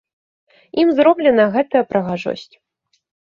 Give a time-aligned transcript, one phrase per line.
[0.83, 2.55] Ім зроблена гэтая прыгажосць.